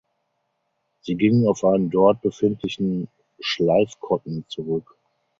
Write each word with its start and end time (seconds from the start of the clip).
Sie 1.01 1.13
ging 1.13 1.45
auf 1.45 1.63
einen 1.63 1.91
dort 1.91 2.23
befindlichen 2.23 3.07
Schleifkotten 3.39 4.45
zurück. 4.47 4.97